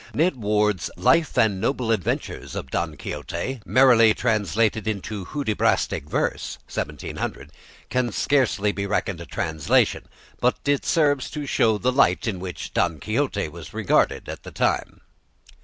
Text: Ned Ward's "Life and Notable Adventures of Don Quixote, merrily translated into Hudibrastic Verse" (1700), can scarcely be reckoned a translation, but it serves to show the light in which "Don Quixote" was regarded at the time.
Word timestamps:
Ned 0.15 0.35
Ward's 0.37 0.89
"Life 0.97 1.37
and 1.37 1.61
Notable 1.61 1.91
Adventures 1.91 2.55
of 2.55 2.71
Don 2.71 2.97
Quixote, 2.97 3.61
merrily 3.67 4.15
translated 4.15 4.87
into 4.87 5.25
Hudibrastic 5.25 6.09
Verse" 6.09 6.57
(1700), 6.67 7.51
can 7.91 8.11
scarcely 8.11 8.71
be 8.71 8.87
reckoned 8.87 9.21
a 9.21 9.27
translation, 9.27 10.05
but 10.39 10.57
it 10.65 10.87
serves 10.87 11.29
to 11.29 11.45
show 11.45 11.77
the 11.77 11.91
light 11.91 12.25
in 12.27 12.39
which 12.39 12.73
"Don 12.73 12.99
Quixote" 12.99 13.47
was 13.49 13.75
regarded 13.75 14.27
at 14.27 14.41
the 14.41 14.49
time. 14.49 15.01